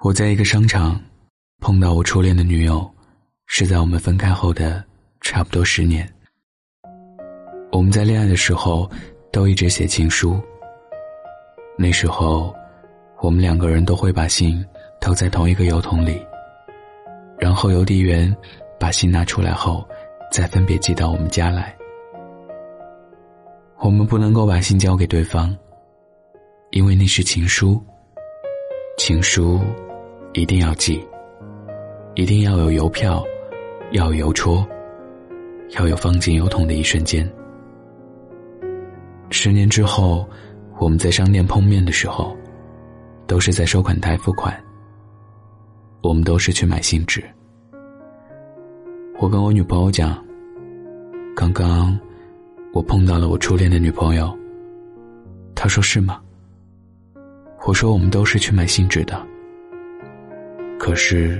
[0.00, 0.98] 我在一个商场
[1.60, 2.88] 碰到我初恋的女友，
[3.46, 4.82] 是在我们分开后的
[5.20, 6.08] 差不多十年。
[7.72, 8.88] 我们在恋爱的时候
[9.32, 10.40] 都一直写情书。
[11.76, 12.54] 那时候，
[13.20, 14.64] 我们两个人都会把信
[15.00, 16.24] 投在同一个邮筒里，
[17.36, 18.34] 然后邮递员
[18.78, 19.84] 把信拿出来后，
[20.30, 21.76] 再分别寄到我们家来。
[23.80, 25.54] 我们不能够把信交给对方，
[26.70, 27.82] 因为那是情书。
[28.96, 29.60] 情书
[30.38, 31.04] 一定要寄，
[32.14, 33.24] 一定要有邮票，
[33.90, 34.66] 要有邮戳，
[35.70, 37.28] 要有放进邮筒的一瞬间。
[39.30, 40.26] 十年之后，
[40.78, 42.36] 我们在商店碰面的时候，
[43.26, 44.56] 都是在收款台付款。
[46.00, 47.22] 我们都是去买信纸。
[49.18, 50.24] 我跟我女朋友讲，
[51.34, 51.98] 刚刚
[52.72, 54.32] 我碰到了我初恋的女朋友。
[55.54, 56.20] 她说是吗？
[57.66, 59.27] 我说我们都是去买信纸的。
[60.88, 61.38] 可是，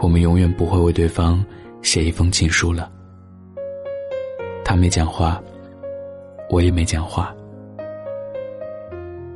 [0.00, 1.44] 我们永远不会为对方
[1.82, 2.90] 写一封情书了。
[4.64, 5.38] 他没讲话。
[6.48, 7.36] 我也没讲话。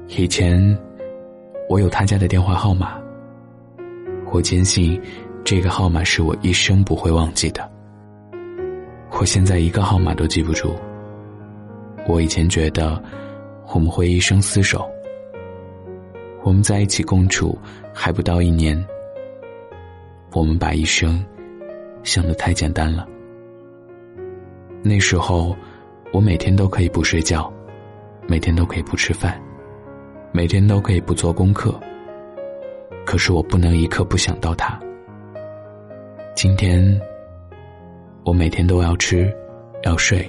[0.09, 0.79] 以前，
[1.69, 2.99] 我有他家的电话号码。
[4.33, 4.99] 我坚信，
[5.45, 7.71] 这个号码是我一生不会忘记的。
[9.11, 10.75] 我现在一个号码都记不住。
[12.09, 12.99] 我以前觉得，
[13.75, 14.91] 我们会一生厮守。
[16.43, 17.59] 我们在一起共处
[17.95, 18.83] 还不到一年，
[20.33, 21.25] 我们把一生
[22.03, 23.07] 想得太简单了。
[24.83, 25.57] 那时候。
[26.13, 27.49] 我每天都可以不睡觉，
[28.27, 29.41] 每天都可以不吃饭，
[30.33, 31.73] 每天都可以不做功课。
[33.07, 34.77] 可是我不能一刻不想到他。
[36.35, 37.01] 今天，
[38.25, 39.33] 我每天都要吃，
[39.85, 40.29] 要睡，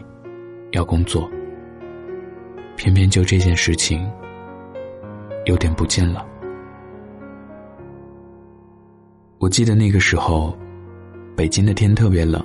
[0.69, 1.27] 要工作。
[2.75, 4.07] 偏偏就这件事情，
[5.45, 6.25] 有点不见了。
[9.39, 10.55] 我记得那个时候，
[11.35, 12.43] 北京的天特别冷。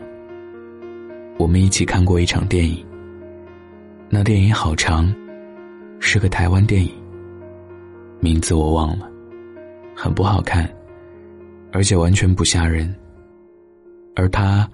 [1.39, 2.85] 我们一起看过一场电影。
[4.09, 5.15] 那电影好长，
[6.01, 6.91] 是个台湾电影，
[8.21, 9.11] 名字我忘了，
[9.95, 10.67] 很不好看，
[11.73, 12.95] 而且完全不吓人。
[14.15, 14.67] 而他，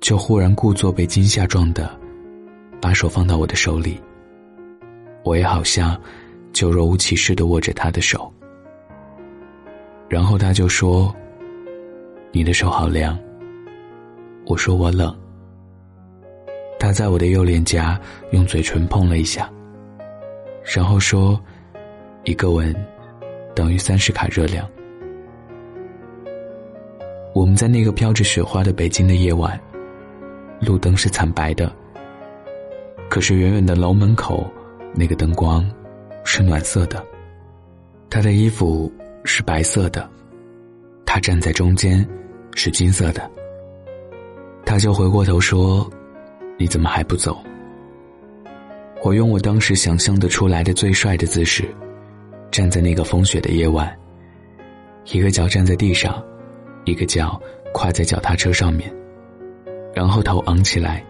[0.00, 1.98] 就忽然故作被惊吓状的，
[2.82, 3.98] 把手放到我的手里。
[5.24, 5.98] 我也好像，
[6.56, 8.32] 就若无其事的握着他的手。
[10.08, 11.14] 然后他就说
[12.32, 13.18] ：“你的手好凉。”
[14.48, 15.14] 我说：“我冷。”
[16.80, 18.00] 他在我的右脸颊
[18.30, 19.52] 用嘴唇碰了一下，
[20.64, 21.38] 然后说
[22.24, 22.74] ：“一个吻
[23.54, 24.66] 等于三十卡热量。”
[27.34, 29.60] 我们在那个飘着雪花的北京的夜晚，
[30.58, 31.70] 路灯是惨白的，
[33.10, 34.50] 可是远远的楼门口
[34.94, 35.62] 那个灯光
[36.26, 37.02] 是暖色的。
[38.10, 38.92] 他的衣服
[39.24, 40.06] 是白色的，
[41.06, 42.06] 他站在中间
[42.54, 43.30] 是金色的。
[44.66, 45.90] 他就回过头说。
[46.58, 47.38] 你怎么还不走？
[49.04, 51.68] 我用我当时想象得出来的最帅的姿势，
[52.50, 53.94] 站在那个风雪的夜晚，
[55.12, 56.24] 一个脚站在地上，
[56.86, 57.38] 一个脚
[57.74, 58.90] 跨在脚踏车上面，
[59.94, 61.04] 然后头昂起来。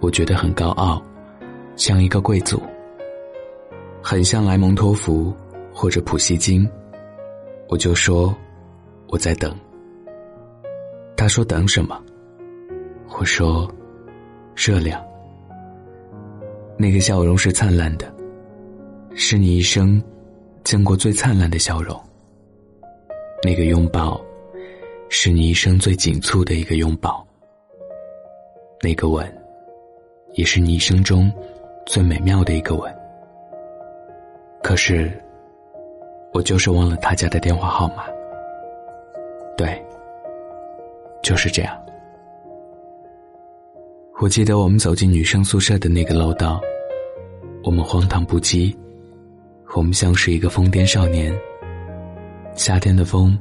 [0.00, 1.04] 我觉得很高傲，
[1.76, 2.58] 像一个贵族，
[4.02, 5.32] 很像莱蒙托夫
[5.72, 6.68] 或者普希金。
[7.68, 8.34] 我就说
[9.08, 9.56] 我在等。
[11.16, 12.02] 他说等什么？
[13.18, 13.70] 我说。
[14.54, 15.02] 热量，
[16.76, 18.14] 那个笑容是灿烂的，
[19.14, 20.00] 是你一生
[20.62, 21.98] 见过最灿烂的笑容。
[23.42, 24.20] 那个拥抱，
[25.08, 27.26] 是你一生最紧促的一个拥抱。
[28.82, 29.26] 那个吻，
[30.34, 31.32] 也是你一生中
[31.86, 32.94] 最美妙的一个吻。
[34.62, 35.12] 可是，
[36.32, 38.04] 我就是忘了他家的电话号码。
[39.56, 39.84] 对，
[41.22, 41.76] 就是这样。
[44.20, 46.60] 我记得我们走进女生宿舍的那个楼道，
[47.64, 48.74] 我们荒唐不羁，
[49.74, 51.36] 我们像是一个疯癫少年。
[52.54, 53.36] 夏天的风，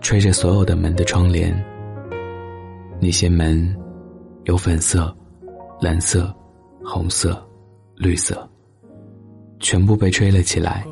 [0.00, 1.52] 吹着所有的门的窗帘，
[3.00, 3.74] 那些门，
[4.44, 5.16] 有粉色、
[5.80, 6.32] 蓝色、
[6.84, 7.42] 红色、
[7.96, 8.48] 绿色，
[9.60, 10.84] 全部被吹了起来，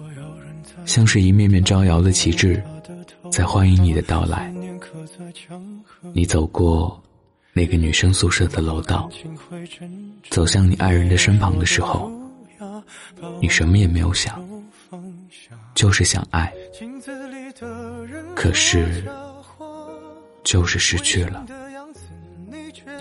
[0.84, 2.62] 像是一面面招摇的旗帜，
[3.30, 4.52] 在欢迎你的到来。
[6.12, 7.02] 你走过。
[7.58, 9.08] 那个女生宿舍的楼道，
[10.28, 12.12] 走向你爱人的身旁的时候，
[13.40, 14.46] 你什么也没有想，
[15.74, 16.52] 就是想爱。
[18.34, 19.02] 可是，
[20.44, 21.46] 就是失去了。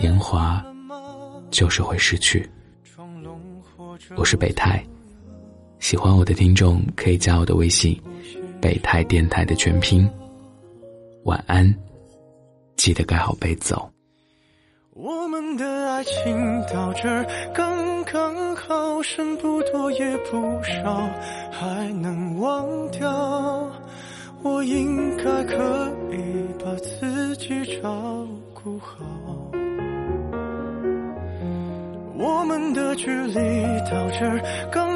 [0.00, 0.64] 年华，
[1.50, 2.48] 就是会失去。
[4.16, 4.82] 我是北太，
[5.78, 8.00] 喜欢我的听众可以加我的微信，
[8.60, 10.08] 北泰电台的全拼。
[11.24, 11.72] 晚安，
[12.76, 13.90] 记得盖好被子哦。
[14.94, 21.08] 我们的爱情到这儿刚刚好，剩不多也不少，
[21.52, 23.70] 还能忘掉。
[24.42, 26.16] 我应该可以
[26.64, 27.48] 把自己
[27.80, 29.04] 照顾好。
[32.18, 33.34] 我们的距离
[33.90, 34.40] 到这儿
[34.72, 34.95] 刚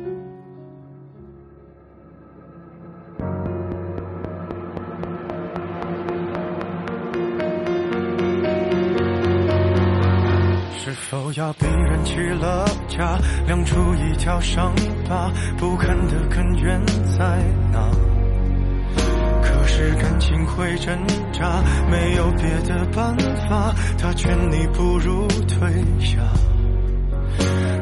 [11.11, 14.73] 是否要逼人起了家，亮出一条伤
[15.09, 16.81] 疤，不堪的根源
[17.17, 17.37] 在
[17.73, 17.91] 哪？
[19.43, 20.97] 可是感情会挣
[21.33, 23.13] 扎，没有别的办
[23.49, 25.69] 法，他劝你不如退
[25.99, 26.21] 下。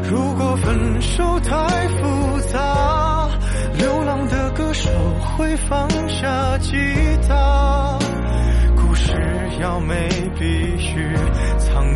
[0.10, 3.30] 如果分手太复杂，
[3.78, 4.90] 流浪的歌手
[5.38, 6.76] 会放下吉
[7.28, 8.00] 他。
[8.76, 9.14] 故事
[9.62, 10.10] 要美，
[10.40, 11.16] 必须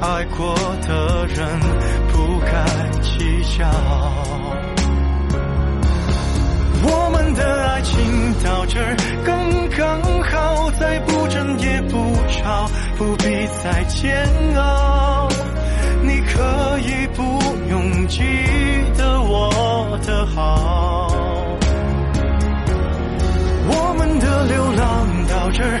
[0.00, 0.54] 爱过
[0.86, 1.60] 的人，
[2.12, 2.64] 不该
[3.00, 3.64] 计较。
[6.88, 8.94] 我们的爱情到这儿
[9.24, 13.24] 刚刚好，再不争也不吵，不必
[13.64, 15.28] 再煎熬。
[16.02, 17.22] 你可以不
[17.70, 18.22] 用记
[18.96, 21.08] 得我的好。
[23.68, 25.80] 我们的流浪到这儿